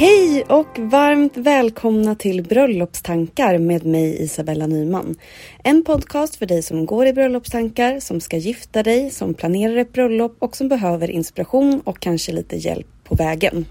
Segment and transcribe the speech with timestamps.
[0.00, 5.16] Hej och varmt välkomna till Bröllopstankar med mig Isabella Nyman.
[5.64, 9.92] En podcast för dig som går i bröllopstankar, som ska gifta dig, som planerar ett
[9.92, 13.66] bröllop och som behöver inspiration och kanske lite hjälp på vägen.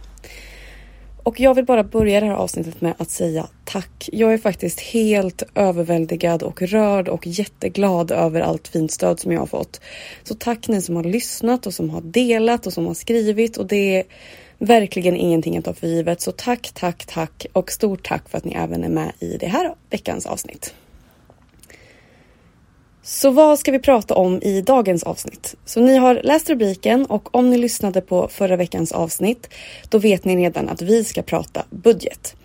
[1.23, 4.09] Och jag vill bara börja det här avsnittet med att säga tack.
[4.11, 9.39] Jag är faktiskt helt överväldigad och rörd och jätteglad över allt fint stöd som jag
[9.39, 9.81] har fått.
[10.23, 13.67] Så tack ni som har lyssnat och som har delat och som har skrivit och
[13.67, 14.03] det är
[14.59, 16.21] verkligen ingenting att ta för givet.
[16.21, 19.47] Så tack, tack, tack och stort tack för att ni även är med i det
[19.47, 20.73] här veckans avsnitt.
[23.03, 25.55] Så vad ska vi prata om i dagens avsnitt?
[25.65, 29.49] Så ni har läst rubriken och om ni lyssnade på förra veckans avsnitt
[29.89, 32.35] då vet ni redan att vi ska prata budget.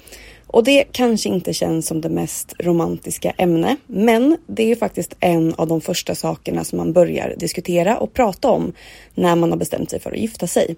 [0.47, 5.54] Och det kanske inte känns som det mest romantiska ämne, men det är faktiskt en
[5.54, 8.72] av de första sakerna som man börjar diskutera och prata om
[9.14, 10.76] när man har bestämt sig för att gifta sig.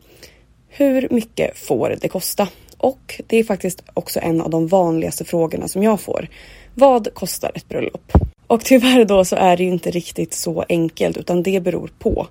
[0.79, 2.49] Hur mycket får det kosta?
[2.79, 6.29] Och det är faktiskt också en av de vanligaste frågorna som jag får.
[6.75, 8.13] Vad kostar ett bröllop?
[8.47, 12.27] Och tyvärr då så är det ju inte riktigt så enkelt utan det beror på.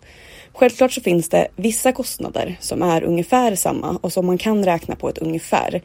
[0.53, 4.95] Självklart så finns det vissa kostnader som är ungefär samma och som man kan räkna
[4.95, 5.81] på ett ungefär.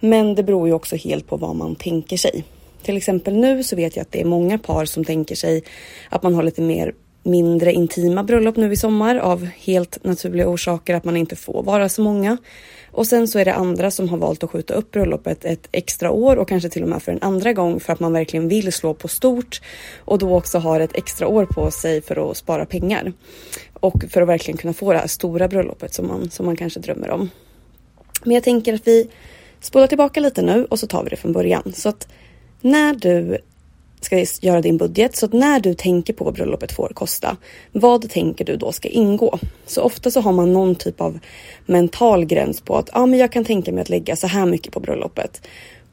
[0.00, 2.44] Men det beror ju också helt på vad man tänker sig.
[2.82, 5.62] Till exempel nu så vet jag att det är många par som tänker sig
[6.08, 10.94] att man har lite mer mindre intima bröllop nu i sommar av helt naturliga orsaker
[10.94, 12.36] att man inte får vara så många.
[12.90, 16.10] Och sen så är det andra som har valt att skjuta upp bröllopet ett extra
[16.10, 18.72] år och kanske till och med för en andra gång för att man verkligen vill
[18.72, 19.62] slå på stort
[19.98, 23.12] och då också har ett extra år på sig för att spara pengar.
[23.72, 26.80] Och för att verkligen kunna få det här stora bröllopet som man, som man kanske
[26.80, 27.30] drömmer om.
[28.24, 29.10] Men jag tänker att vi
[29.60, 31.72] spolar tillbaka lite nu och så tar vi det från början.
[31.76, 32.08] Så att
[32.60, 33.38] när du
[34.04, 35.16] ska göra din budget.
[35.16, 37.36] Så att när du tänker på vad bröllopet får kosta,
[37.72, 39.38] vad tänker du då ska ingå?
[39.66, 41.18] Så ofta så har man någon typ av
[41.66, 44.72] mental gräns på att ah, men jag kan tänka mig att lägga så här mycket
[44.72, 45.46] på bröllopet.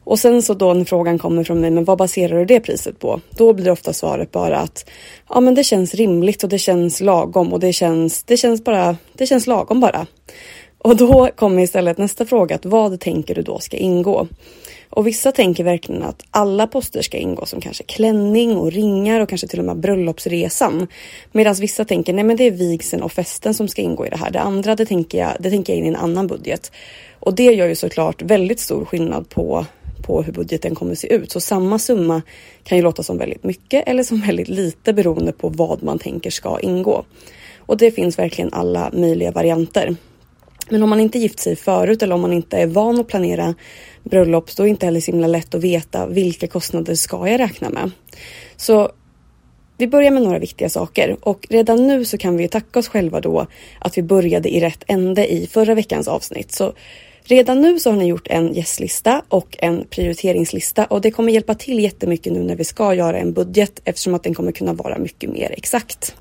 [0.04, 3.00] Och sen så då när frågan kommer från mig, men vad baserar du det priset
[3.00, 3.22] på?
[3.30, 4.90] Då blir ofta svaret bara att
[5.30, 8.98] ja, men det känns rimligt och det känns lagom och det känns, det känns bara,
[9.14, 10.08] det känns lagom bara.
[10.78, 14.28] Och då kommer istället nästa fråga, att vad tänker du då ska ingå?
[14.92, 19.30] Och vissa tänker verkligen att alla poster ska ingå som kanske klänning och ringar och
[19.30, 20.88] kanske till och med bröllopsresan.
[21.32, 24.18] Medan vissa tänker nej men det är vigseln och festen som ska ingå i det
[24.18, 24.32] här.
[24.32, 26.72] Det andra det tänker jag, det tänker jag in i en annan budget.
[27.20, 29.66] Och det gör ju såklart väldigt stor skillnad på
[30.02, 31.32] på hur budgeten kommer se ut.
[31.32, 32.22] Så samma summa
[32.64, 36.30] kan ju låta som väldigt mycket eller som väldigt lite beroende på vad man tänker
[36.30, 37.06] ska ingå.
[37.58, 39.96] Och det finns verkligen alla möjliga varianter.
[40.70, 43.56] Men om man inte gift sig förut eller om man inte är van att planera
[44.04, 47.40] bröllop, då är det inte heller så himla lätt att veta vilka kostnader ska jag
[47.40, 47.92] räkna med.
[48.56, 48.92] Så
[49.78, 53.22] vi börjar med några viktiga saker och redan nu så kan vi tacka oss själva
[53.22, 53.48] då
[53.80, 56.52] att vi började i rätt ände i förra veckans avsnitt.
[56.52, 56.74] Så
[57.24, 61.56] redan nu så har ni gjort en gästlista och en prioriteringslista och det kommer hjälpa
[61.56, 64.98] till jättemycket nu när vi ska göra en budget eftersom att den kommer kunna vara
[64.98, 66.16] mycket mer exakt.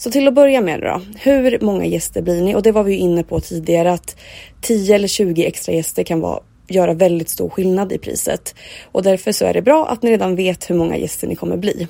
[0.00, 2.54] Så till att börja med då, hur många gäster blir ni?
[2.54, 4.16] Och det var vi ju inne på tidigare att
[4.60, 8.54] 10 eller 20 extra gäster kan vara göra väldigt stor skillnad i priset.
[8.92, 11.56] Och därför så är det bra att ni redan vet hur många gäster ni kommer
[11.56, 11.88] bli.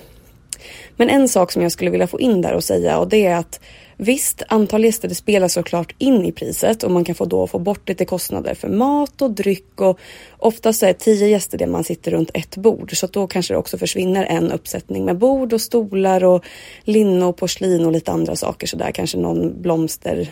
[0.96, 3.36] Men en sak som jag skulle vilja få in där och säga och det är
[3.36, 3.60] att
[4.02, 7.58] Visst, antal gäster det spelar såklart in i priset och man kan få då få
[7.58, 9.98] bort lite kostnader för mat och dryck och
[10.38, 12.96] oftast är tio gäster det man sitter runt ett bord.
[12.96, 16.44] Så att då kanske det också försvinner en uppsättning med bord och stolar och
[16.84, 18.66] linne och porslin och lite andra saker.
[18.66, 20.28] Sådär, kanske någon blomster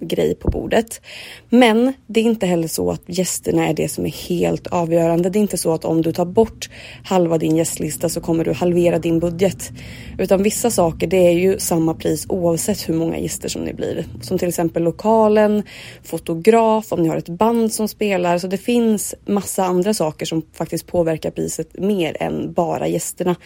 [0.00, 1.00] grej på bordet.
[1.48, 5.30] Men det är inte heller så att gästerna är det som är helt avgörande.
[5.30, 6.70] Det är inte så att om du tar bort
[7.04, 9.70] halva din gästlista så kommer du halvera din budget.
[10.18, 14.06] Utan vissa saker det är ju samma pris oavsett hur många gäster som det blir.
[14.22, 15.62] Som till exempel lokalen,
[16.04, 18.38] fotograf, om ni har ett band som spelar.
[18.38, 23.36] Så det finns massa andra saker som faktiskt påverkar priset mer än bara gästerna.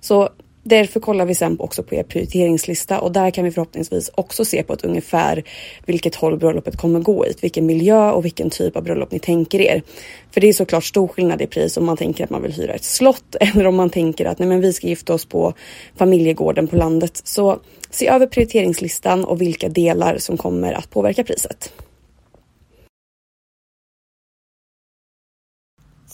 [0.00, 0.28] Så
[0.68, 4.62] Därför kollar vi sen också på er prioriteringslista och där kan vi förhoppningsvis också se
[4.62, 5.44] på ett ungefär
[5.84, 9.60] vilket håll bröllopet kommer gå i, vilken miljö och vilken typ av bröllop ni tänker
[9.60, 9.82] er.
[10.30, 12.72] För det är såklart stor skillnad i pris om man tänker att man vill hyra
[12.72, 15.52] ett slott eller om man tänker att nej men vi ska gifta oss på
[15.96, 17.20] familjegården på landet.
[17.24, 17.58] Så
[17.90, 21.72] se över prioriteringslistan och vilka delar som kommer att påverka priset.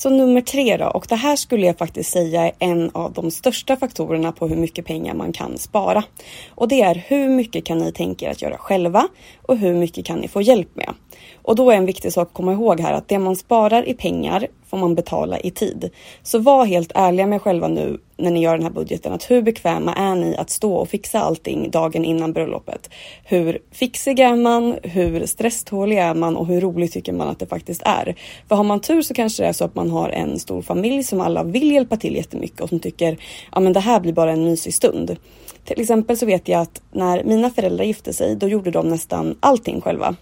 [0.02, 3.30] Så nummer tre då, och det här skulle jag faktiskt säga är en av de
[3.30, 6.04] största faktorerna på hur mycket pengar man kan spara.
[6.48, 9.08] Och det är hur mycket kan ni tänka er att göra själva
[9.42, 10.94] och hur mycket kan ni få hjälp med?
[11.42, 13.94] Och då är en viktig sak att komma ihåg här att det man sparar i
[13.94, 15.90] pengar får man betala i tid.
[16.22, 19.12] Så var helt ärliga med själva nu när ni gör den här budgeten.
[19.12, 22.90] Att hur bekväma är ni att stå och fixa allting dagen innan bröllopet?
[23.24, 24.76] Hur fixig är man?
[24.82, 26.36] Hur stresstålig är man?
[26.36, 28.14] Och hur roligt tycker man att det faktiskt är?
[28.48, 31.02] För har man tur så kanske det är så att man har en stor familj
[31.02, 33.18] som alla vill hjälpa till jättemycket och som tycker
[33.52, 35.16] ja men det här blir bara en mysig stund.
[35.64, 39.36] Till exempel så vet jag att när mina föräldrar gifte sig, då gjorde de nästan
[39.40, 40.16] allting själva.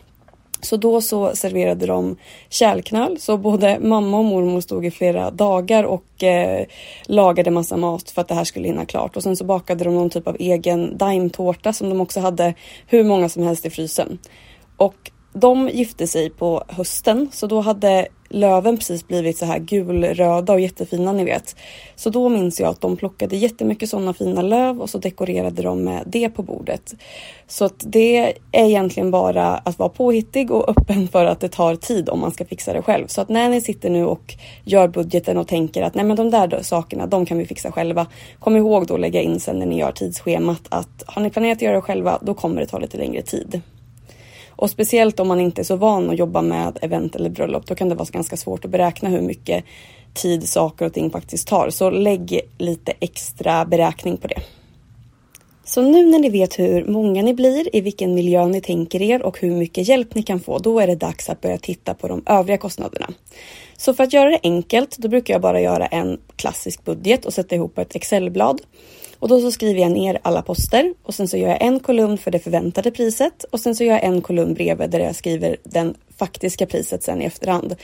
[0.65, 2.17] Så då så serverade de
[2.49, 6.67] kärlknöl, så både mamma och mormor stod i flera dagar och eh,
[7.07, 9.17] lagade massa mat för att det här skulle hinna klart.
[9.17, 12.55] Och sen så bakade de någon typ av egen daimtårta som de också hade
[12.87, 14.19] hur många som helst i frysen.
[14.77, 20.53] Och de gifte sig på hösten så då hade löven precis blivit så här gulröda
[20.53, 21.57] och jättefina ni vet.
[21.97, 25.85] Så då minns jag att de plockade jättemycket sådana fina löv och så dekorerade de
[25.85, 26.95] med det på bordet.
[27.49, 28.19] Så att det
[28.53, 32.31] är egentligen bara att vara påhittig och öppen för att det tar tid om man
[32.31, 33.07] ska fixa det själv.
[33.07, 34.35] Så att när ni sitter nu och
[34.65, 38.07] gör budgeten och tänker att nej men de där sakerna, de kan vi fixa själva.
[38.39, 41.59] Kom ihåg då att lägga in sen när ni gör tidsschemat att har ni planerat
[41.59, 43.61] att göra det själva, då kommer det ta lite längre tid.
[44.61, 47.75] Och speciellt om man inte är så van att jobba med event eller bröllop, då
[47.75, 49.65] kan det vara ganska svårt att beräkna hur mycket
[50.15, 51.71] tid saker och ting faktiskt tar.
[51.71, 54.41] Så lägg lite extra beräkning på det.
[55.65, 59.23] Så nu när ni vet hur många ni blir, i vilken miljö ni tänker er
[59.23, 62.09] och hur mycket hjälp ni kan få, då är det dags att börja titta på
[62.09, 63.07] de övriga kostnaderna.
[63.77, 67.35] Så för att göra det enkelt, då brukar jag bara göra en klassisk budget och
[67.35, 68.61] sätta ihop ett Excelblad.
[69.21, 72.19] Och då så skriver jag ner alla poster och sen så gör jag en kolumn
[72.19, 75.57] för det förväntade priset och sen så gör jag en kolumn bredvid där jag skriver
[75.65, 77.77] den faktiska priset sen i efterhand.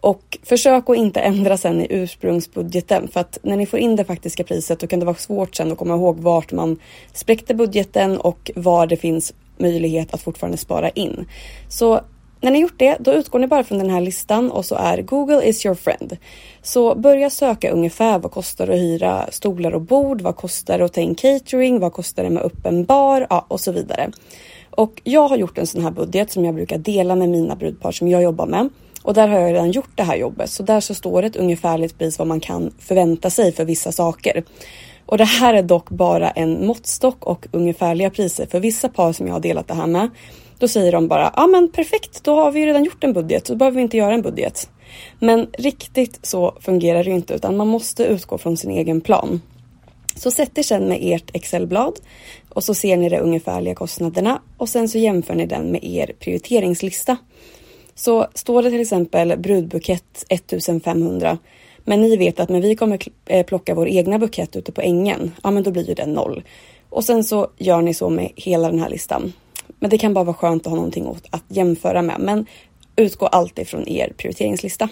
[0.00, 4.04] Och försök att inte ändra sen i ursprungsbudgeten för att när ni får in det
[4.04, 6.78] faktiska priset då kan det vara svårt sen att komma ihåg vart man
[7.12, 11.26] spräckte budgeten och var det finns möjlighet att fortfarande spara in.
[11.68, 12.00] Så
[12.40, 15.02] när ni gjort det, då utgår ni bara från den här listan och så är
[15.02, 16.16] Google is your friend.
[16.62, 20.20] Så börja söka ungefär vad kostar det att hyra stolar och bord?
[20.20, 21.80] Vad kostar det att ta in catering?
[21.80, 23.26] Vad kostar det med öppen bar?
[23.30, 24.10] Ja, och så vidare.
[24.70, 27.92] Och jag har gjort en sån här budget som jag brukar dela med mina brudpar
[27.92, 28.68] som jag jobbar med.
[29.02, 30.50] Och där har jag redan gjort det här jobbet.
[30.50, 33.92] Så där så står det ett ungefärligt pris vad man kan förvänta sig för vissa
[33.92, 34.44] saker.
[35.06, 39.26] Och det här är dock bara en måttstock och ungefärliga priser för vissa par som
[39.26, 40.10] jag har delat det här med.
[40.58, 43.44] Då säger de bara, ja men perfekt, då har vi ju redan gjort en budget,
[43.44, 44.70] då behöver vi inte göra en budget.
[45.18, 49.40] Men riktigt så fungerar det inte, utan man måste utgå från sin egen plan.
[50.16, 52.00] Så sätt er sedan med ert Excelblad
[52.48, 56.12] och så ser ni de ungefärliga kostnaderna och sen så jämför ni den med er
[56.18, 57.16] prioriteringslista.
[57.94, 61.38] Så står det till exempel brudbukett 1500
[61.84, 65.34] men ni vet att när vi kommer eh, plocka vår egna bukett ute på ängen,
[65.42, 66.42] ja men då blir ju den noll.
[66.88, 69.32] Och sen så gör ni så med hela den här listan.
[69.78, 72.20] Men det kan bara vara skönt att ha någonting att jämföra med.
[72.20, 72.46] Men
[72.96, 74.88] utgå alltid från er prioriteringslista.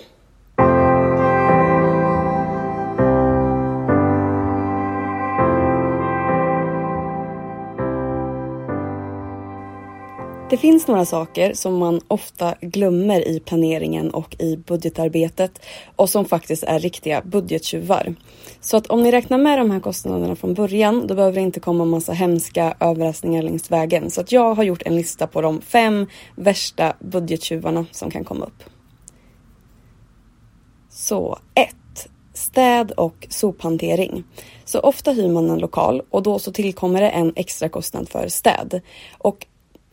[10.51, 15.61] Det finns några saker som man ofta glömmer i planeringen och i budgetarbetet
[15.97, 18.15] och som faktiskt är riktiga budgettjuvar.
[18.61, 21.61] Så att om ni räknar med de här kostnaderna från början, då behöver det inte
[21.61, 24.11] komma massa hemska överraskningar längs vägen.
[24.11, 28.45] Så att jag har gjort en lista på de fem värsta budgettjuvarna som kan komma
[28.45, 28.63] upp.
[30.91, 31.69] Så 1.
[32.35, 34.25] Städ och sophantering.
[34.65, 38.29] Så ofta hyr man en lokal och då så tillkommer det en extra kostnad för
[38.29, 38.81] städ.
[39.19, 39.47] Och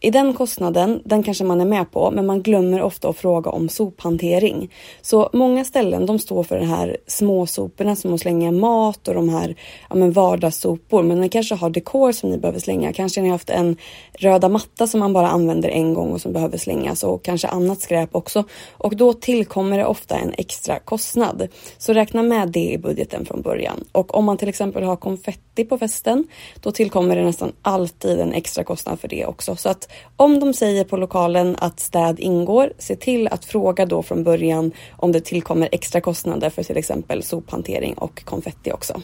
[0.03, 3.51] i den kostnaden, den kanske man är med på, men man glömmer ofta att fråga
[3.51, 4.71] om sophantering.
[5.01, 9.29] Så många ställen de står för de här småsoporna som att slänga mat och de
[9.29, 9.55] här
[9.89, 11.03] ja, men vardagssopor.
[11.03, 12.93] Men ni kanske har dekor som ni behöver slänga.
[12.93, 13.77] Kanske ni har haft en
[14.19, 17.81] röda matta som man bara använder en gång och som behöver slängas och kanske annat
[17.81, 18.43] skräp också.
[18.71, 21.47] Och då tillkommer det ofta en extra kostnad.
[21.77, 23.83] Så räkna med det i budgeten från början.
[23.91, 26.27] Och om man till exempel har konfetti på festen,
[26.61, 29.55] då tillkommer det nästan alltid en extra kostnad för det också.
[29.55, 34.03] Så att om de säger på lokalen att städ ingår, se till att fråga då
[34.03, 39.01] från början om det tillkommer extra kostnader för till exempel sophantering och konfetti också.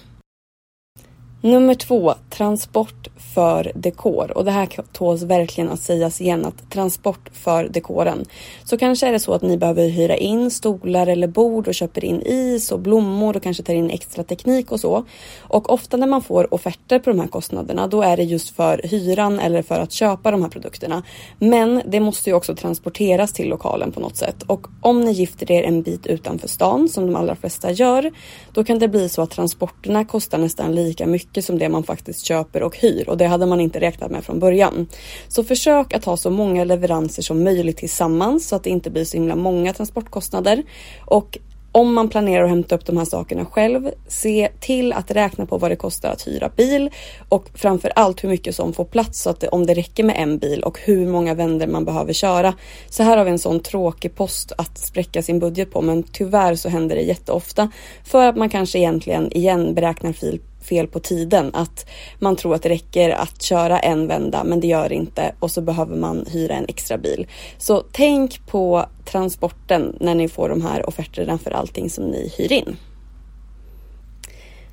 [1.41, 4.37] Nummer två, transport för dekor.
[4.37, 8.25] Och det här tåls verkligen att sägas igen att transport för dekoren.
[8.63, 12.05] Så kanske är det så att ni behöver hyra in stolar eller bord och köper
[12.05, 15.05] in is och blommor och kanske tar in extra teknik och så.
[15.39, 18.81] Och ofta när man får offerter på de här kostnaderna då är det just för
[18.83, 21.03] hyran eller för att köpa de här produkterna.
[21.39, 24.43] Men det måste ju också transporteras till lokalen på något sätt.
[24.47, 28.11] Och om ni gifter er en bit utanför stan som de allra flesta gör,
[28.53, 31.83] då kan det bli så att transporterna kostar nästan lika mycket mycket som det man
[31.83, 34.87] faktiskt köper och hyr och det hade man inte räknat med från början.
[35.27, 39.05] Så försök att ha så många leveranser som möjligt tillsammans så att det inte blir
[39.05, 40.63] så himla många transportkostnader.
[41.05, 41.37] Och
[41.71, 45.57] om man planerar att hämta upp de här sakerna själv, se till att räkna på
[45.57, 46.89] vad det kostar att hyra bil
[47.29, 50.15] och framför allt hur mycket som får plats så att det, om det räcker med
[50.19, 52.53] en bil och hur många vändor man behöver köra.
[52.89, 56.55] Så här har vi en sån tråkig post att spräcka sin budget på, men tyvärr
[56.55, 57.71] så händer det jätteofta
[58.03, 61.51] för att man kanske egentligen igen beräknar fil fel på tiden.
[61.53, 61.85] Att
[62.19, 65.51] man tror att det räcker att köra en vända men det gör det inte och
[65.51, 67.27] så behöver man hyra en extra bil.
[67.57, 72.51] Så tänk på transporten när ni får de här offerterna för allting som ni hyr
[72.51, 72.77] in.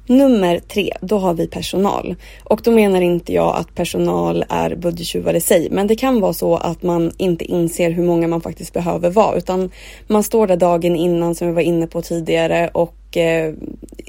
[0.08, 2.14] Nummer tre, då har vi personal.
[2.44, 6.32] Och då menar inte jag att personal är budgettjuvar i sig, men det kan vara
[6.32, 9.70] så att man inte inser hur många man faktiskt behöver vara, utan
[10.06, 13.54] man står där dagen innan som vi var inne på tidigare och eh,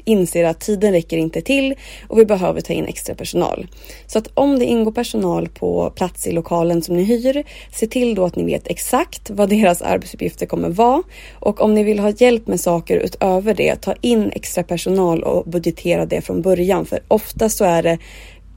[0.08, 1.74] inser att tiden räcker inte till
[2.08, 3.66] och vi behöver ta in extra personal.
[4.06, 8.14] Så att om det ingår personal på plats i lokalen som ni hyr, se till
[8.14, 12.10] då att ni vet exakt vad deras arbetsuppgifter kommer vara och om ni vill ha
[12.10, 17.00] hjälp med saker utöver det, ta in extra personal och budgetera det från början för
[17.08, 17.98] ofta så är det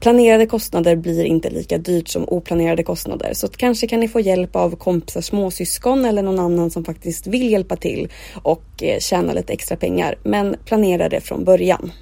[0.02, 3.34] Planerade kostnader blir inte lika dyrt som oplanerade kostnader.
[3.34, 7.52] Så kanske kan ni få hjälp av kompisar, småsyskon eller någon annan som faktiskt vill
[7.52, 8.08] hjälpa till
[8.42, 10.14] och eh, tjäna lite extra pengar.
[10.22, 11.92] Men planera det från början.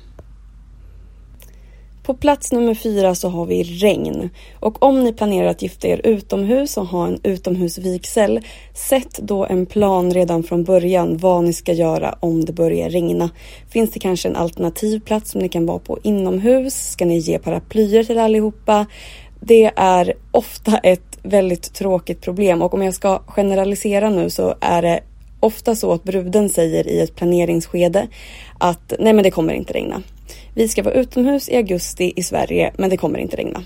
[2.03, 4.31] På plats nummer fyra så har vi regn.
[4.61, 8.41] Och om ni planerar att gifta er utomhus och ha en utomhusvigsel,
[8.75, 13.31] sätt då en plan redan från början vad ni ska göra om det börjar regna.
[13.71, 16.91] Finns det kanske en alternativ plats som ni kan vara på inomhus?
[16.91, 18.87] Ska ni ge paraplyer till allihopa?
[19.41, 24.83] Det är ofta ett väldigt tråkigt problem och om jag ska generalisera nu så är
[24.83, 25.01] det
[25.41, 28.09] ofta så att bruden säger i ett planeringsskede
[28.59, 30.03] att nej men det kommer inte regna.
[30.55, 33.63] Vi ska vara utomhus i augusti i Sverige men det kommer inte regna.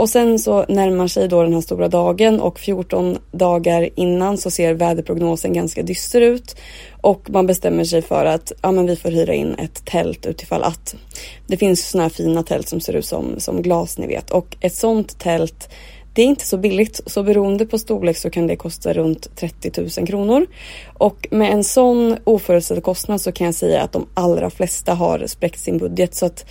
[0.00, 4.50] Och sen så närmar sig då den här stora dagen och 14 dagar innan så
[4.50, 6.56] ser väderprognosen ganska dyster ut
[7.00, 10.62] och man bestämmer sig för att ja, men vi får hyra in ett tält utifall
[10.62, 10.94] att.
[11.46, 14.56] Det finns såna här fina tält som ser ut som, som glas ni vet och
[14.60, 15.68] ett sånt tält
[16.20, 19.72] det är inte så billigt, så beroende på storlek så kan det kosta runt 30
[19.98, 20.46] 000 kronor.
[20.98, 25.26] Och med en sån oförutsedd kostnad så kan jag säga att de allra flesta har
[25.26, 26.14] spräckt sin budget.
[26.14, 26.44] Så att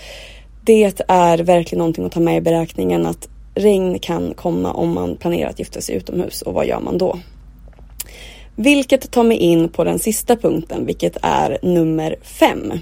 [0.64, 5.18] det är verkligen någonting att ta med i beräkningen att regn kan komma om man
[5.18, 7.20] planerar att gifta sig utomhus och vad gör man då?
[8.56, 12.74] Vilket tar mig in på den sista punkten, vilket är nummer fem.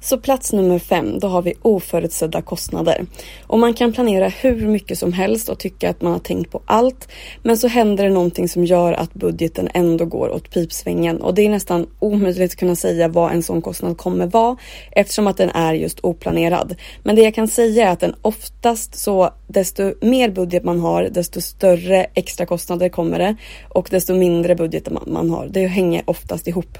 [0.00, 3.06] Så plats nummer fem, då har vi oförutsedda kostnader.
[3.46, 6.62] Och man kan planera hur mycket som helst och tycka att man har tänkt på
[6.64, 7.08] allt.
[7.42, 11.20] Men så händer det någonting som gör att budgeten ändå går åt pipsvängen.
[11.20, 14.56] Och det är nästan omöjligt att kunna säga vad en sån kostnad kommer vara
[14.92, 16.74] eftersom att den är just oplanerad.
[17.02, 21.02] Men det jag kan säga är att den oftast så desto mer budget man har,
[21.02, 23.36] desto större extra kostnader kommer det
[23.68, 25.48] och desto mindre budget man har.
[25.50, 26.78] Det hänger oftast ihop.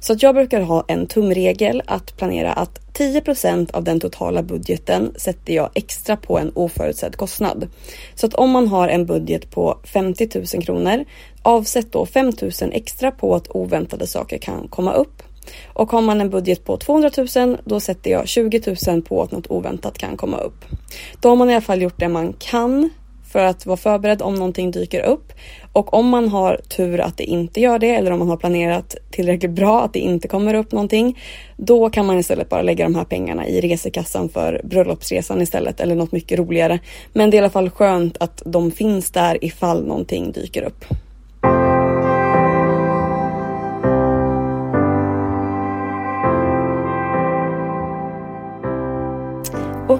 [0.00, 5.12] Så att jag brukar ha en tumregel att planera att 10% av den totala budgeten
[5.16, 7.68] sätter jag extra på en oförutsedd kostnad.
[8.14, 11.04] Så att om man har en budget på 50 000 kronor,
[11.42, 15.22] avsätt då 5 000 extra på att oväntade saker kan komma upp.
[15.66, 19.32] Och har man en budget på 200 000 då sätter jag 20 000 på att
[19.32, 20.64] något oväntat kan komma upp.
[21.20, 22.90] Då har man i alla fall gjort det man kan
[23.32, 25.32] för att vara förberedd om någonting dyker upp.
[25.72, 28.96] Och om man har tur att det inte gör det eller om man har planerat
[29.10, 31.18] tillräckligt bra att det inte kommer upp någonting.
[31.56, 35.94] Då kan man istället bara lägga de här pengarna i resekassan för bröllopsresan istället eller
[35.94, 36.78] något mycket roligare.
[37.12, 40.84] Men det är i alla fall skönt att de finns där ifall någonting dyker upp.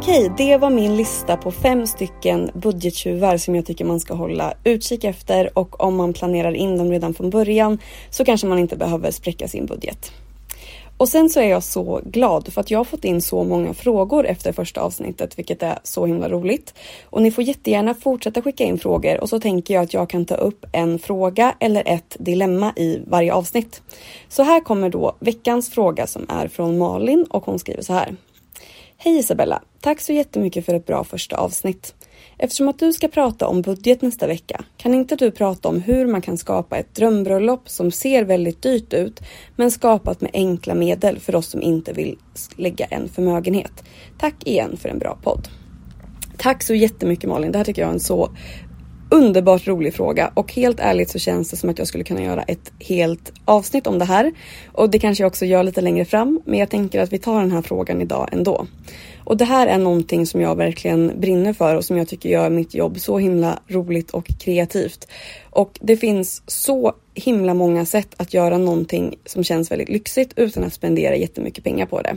[0.03, 4.55] Okej, det var min lista på fem stycken budgettjuvar som jag tycker man ska hålla
[4.65, 7.79] utkik efter och om man planerar in dem redan från början
[8.11, 10.13] så kanske man inte behöver spräcka sin budget.
[10.97, 13.75] Och sen så är jag så glad för att jag har fått in så många
[13.75, 16.75] frågor efter första avsnittet, vilket är så himla roligt.
[17.05, 20.25] Och ni får jättegärna fortsätta skicka in frågor och så tänker jag att jag kan
[20.25, 23.83] ta upp en fråga eller ett dilemma i varje avsnitt.
[24.29, 28.17] Så här kommer då veckans fråga som är från Malin och hon skriver så här.
[29.03, 29.63] Hej Isabella!
[29.81, 31.95] Tack så jättemycket för ett bra första avsnitt.
[32.39, 36.07] Eftersom att du ska prata om budget nästa vecka, kan inte du prata om hur
[36.07, 39.21] man kan skapa ett drömbröllop som ser väldigt dyrt ut,
[39.57, 42.19] men skapat med enkla medel för oss som inte vill
[42.57, 43.85] lägga en förmögenhet?
[44.19, 45.49] Tack igen för en bra podd.
[46.37, 48.31] Tack så jättemycket Malin, det här tycker jag är en så
[49.11, 52.43] underbart rolig fråga och helt ärligt så känns det som att jag skulle kunna göra
[52.43, 54.33] ett helt avsnitt om det här.
[54.73, 57.41] Och det kanske jag också gör lite längre fram, men jag tänker att vi tar
[57.41, 58.67] den här frågan idag ändå.
[59.25, 62.51] Och det här är någonting som jag verkligen brinner för och som jag tycker gör
[62.51, 65.09] mitt jobb så himla roligt och kreativt.
[65.51, 70.65] Och det finns så himla många sätt att göra någonting som känns väldigt lyxigt utan
[70.65, 72.17] att spendera jättemycket pengar på det.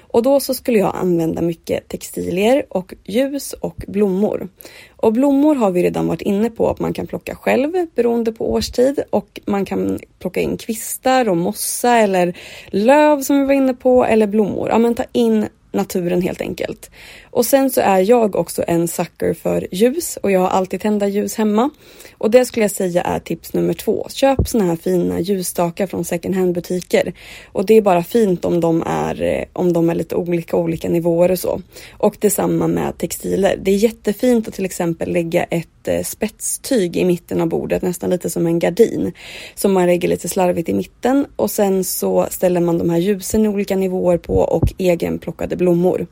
[0.00, 4.48] Och då så skulle jag använda mycket textilier och ljus och blommor.
[4.96, 8.52] Och blommor har vi redan varit inne på att man kan plocka själv beroende på
[8.52, 13.74] årstid och man kan plocka in kvistar och mossa eller löv som vi var inne
[13.74, 14.68] på eller blommor.
[14.68, 16.90] Ja men ta in naturen helt enkelt.
[17.30, 21.08] Och sen så är jag också en sucker för ljus och jag har alltid tända
[21.08, 21.70] ljus hemma.
[22.18, 24.06] Och det skulle jag säga är tips nummer två.
[24.10, 27.12] Köp såna här fina ljusstakar från second hand butiker.
[27.52, 30.88] Och det är bara fint om de är, eh, om de är lite olika, olika
[30.88, 31.62] nivåer och så.
[31.92, 33.56] Och detsamma med textiler.
[33.62, 37.82] Det är jättefint att till exempel lägga ett ett eh, spetstyg i mitten av bordet,
[37.82, 39.12] nästan lite som en gardin.
[39.54, 43.44] Som man lägger lite slarvigt i mitten och sen så ställer man de här ljusen
[43.44, 46.06] i olika nivåer på och egenplockade blommor.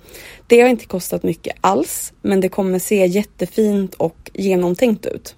[0.47, 5.35] Det har inte kostat mycket alls, men det kommer se jättefint och genomtänkt ut.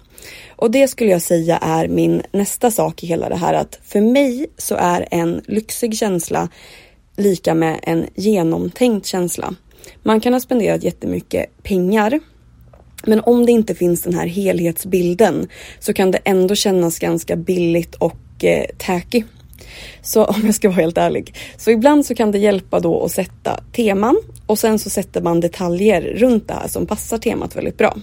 [0.49, 4.01] Och det skulle jag säga är min nästa sak i hela det här att för
[4.01, 6.49] mig så är en lyxig känsla
[7.17, 9.55] lika med en genomtänkt känsla.
[10.03, 12.19] Man kan ha spenderat jättemycket pengar
[13.05, 15.47] men om det inte finns den här helhetsbilden
[15.79, 19.23] så kan det ändå kännas ganska billigt och eh, tacky.
[20.01, 21.35] Så om jag ska vara helt ärlig.
[21.57, 25.39] Så ibland så kan det hjälpa då att sätta teman och sen så sätter man
[25.39, 27.95] detaljer runt det här som passar temat väldigt bra.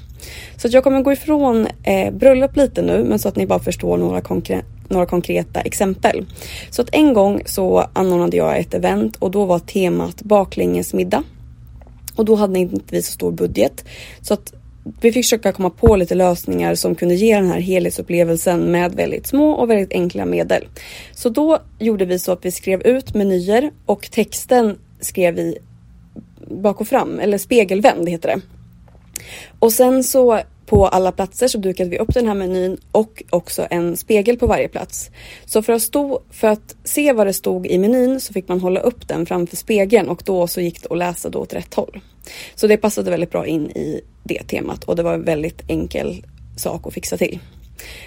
[0.57, 3.59] Så att jag kommer gå ifrån eh, bröllop lite nu men så att ni bara
[3.59, 6.27] förstår några, konkre några konkreta exempel.
[6.71, 11.23] Så att en gång så anordnade jag ett event och då var temat baklängesmiddag.
[12.17, 13.85] Och då hade inte vi så stor budget.
[14.21, 14.53] Så att
[15.01, 19.27] vi fick försöka komma på lite lösningar som kunde ge den här helhetsupplevelsen med väldigt
[19.27, 20.67] små och väldigt enkla medel.
[21.13, 25.59] Så då gjorde vi så att vi skrev ut menyer och texten skrev vi
[26.51, 28.41] bak och fram, eller spegelvänd heter det.
[29.59, 33.67] Och sen så på alla platser så dukade vi upp den här menyn och också
[33.71, 35.11] en spegel på varje plats.
[35.45, 38.61] Så för att, stå, för att se vad det stod i menyn så fick man
[38.61, 41.75] hålla upp den framför spegeln och då så gick det att läsa då åt rätt
[41.75, 42.01] håll.
[42.55, 46.25] Så det passade väldigt bra in i det temat och det var en väldigt enkel
[46.57, 47.39] sak att fixa till.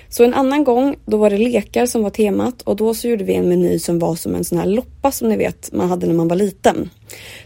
[0.09, 3.23] Så en annan gång, då var det lekar som var temat och då så gjorde
[3.23, 6.07] vi en meny som var som en sån här loppa som ni vet man hade
[6.07, 6.89] när man var liten.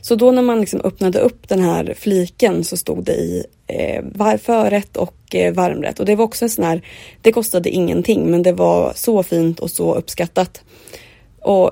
[0.02, 4.38] Så då när man liksom öppnade upp den här fliken så stod det i eh,
[4.38, 6.82] förrätt och eh, varmrätt och det var också en sån här,
[7.22, 10.62] det kostade ingenting men det var så fint och så uppskattat.
[11.42, 11.72] Och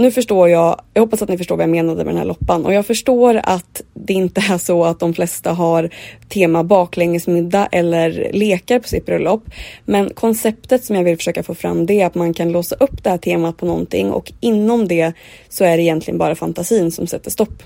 [0.00, 2.66] nu förstår jag, jag hoppas att ni förstår vad jag menade med den här loppan
[2.66, 5.90] och jag förstår att det inte är så att de flesta har
[6.28, 9.44] tema baklängesmiddag eller lekar på sitt bröllop.
[9.84, 13.04] Men konceptet som jag vill försöka få fram det är att man kan låsa upp
[13.04, 15.12] det här temat på någonting och inom det
[15.48, 17.62] så är det egentligen bara fantasin som sätter stopp.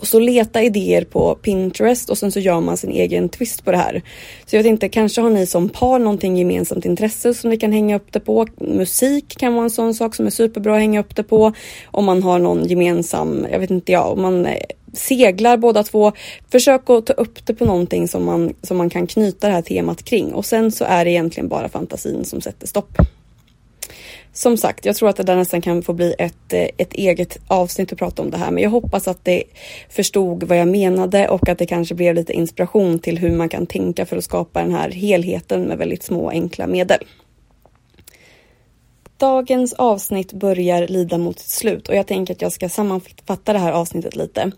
[0.00, 3.70] Och så leta idéer på Pinterest och sen så gör man sin egen twist på
[3.70, 4.02] det här.
[4.46, 7.72] Så jag vet inte, kanske har ni som par någonting gemensamt intresse som ni kan
[7.72, 8.46] hänga upp det på.
[8.56, 11.52] Musik kan vara en sån sak som är superbra att hänga upp det på.
[11.84, 14.56] Om man har någon gemensam, jag vet inte jag, om man eh,
[14.92, 16.12] seglar båda två.
[16.50, 19.62] Försök att ta upp det på någonting som man, som man kan knyta det här
[19.62, 22.98] temat kring och sen så är det egentligen bara fantasin som sätter stopp
[24.32, 27.38] som sagt, jag tror att det där nästan kan få bli ett, eh, ett eget
[27.46, 28.50] avsnitt att prata om det här.
[28.50, 29.42] Men jag hoppas att det
[29.88, 33.66] förstod vad jag menade och att det kanske blev lite inspiration till hur man kan
[33.66, 37.04] tänka för att skapa den här helheten med väldigt små enkla medel.
[39.16, 43.58] Dagens avsnitt börjar lida mot sitt slut och jag tänker att jag ska sammanfatta det
[43.58, 44.50] här avsnittet lite.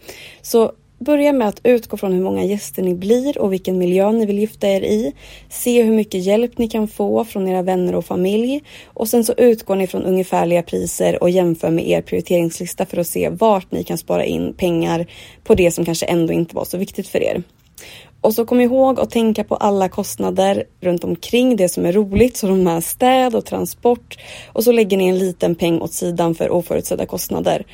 [0.43, 4.27] Så Börja med att utgå från hur många gäster ni blir och vilken miljö ni
[4.27, 5.13] vill gifta er i.
[5.49, 8.63] Se hur mycket hjälp ni kan få från era vänner och familj.
[8.87, 13.07] Och sen så utgår ni från ungefärliga priser och jämför med er prioriteringslista för att
[13.07, 15.07] se vart ni kan spara in pengar
[15.45, 17.43] på det som kanske ändå inte var så viktigt för er.
[18.21, 22.37] Och så kom ihåg att tänka på alla kostnader runt omkring det som är roligt,
[22.37, 24.19] så de här städ och transport.
[24.53, 27.65] Och så lägger ni en liten peng åt sidan för oförutsedda kostnader.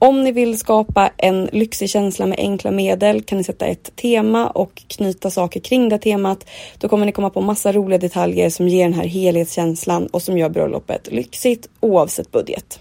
[0.00, 4.46] Om ni vill skapa en lyxig känsla med enkla medel kan ni sätta ett tema
[4.46, 6.46] och knyta saker kring det temat.
[6.78, 10.38] Då kommer ni komma på massa roliga detaljer som ger den här helhetskänslan och som
[10.38, 12.80] gör bröllopet lyxigt oavsett budget.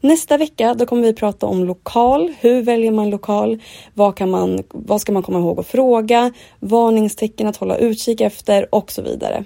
[0.00, 2.34] Nästa vecka då kommer vi prata om lokal.
[2.40, 3.58] Hur väljer man lokal?
[3.94, 6.32] Vad, kan man, vad ska man komma ihåg att fråga?
[6.60, 9.44] Varningstecken att hålla utkik efter och så vidare.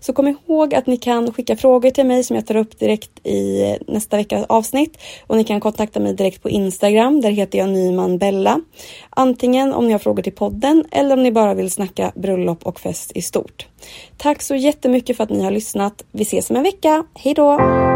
[0.00, 3.26] Så kom ihåg att ni kan skicka frågor till mig som jag tar upp direkt
[3.26, 4.98] i nästa veckas avsnitt.
[5.26, 7.20] Och ni kan kontakta mig direkt på Instagram.
[7.20, 8.60] Där heter jag Nyman Bella.
[9.10, 12.80] Antingen om ni har frågor till podden eller om ni bara vill snacka bröllop och
[12.80, 13.66] fest i stort.
[14.16, 16.04] Tack så jättemycket för att ni har lyssnat.
[16.12, 17.04] Vi ses om en vecka.
[17.14, 17.95] Hej då!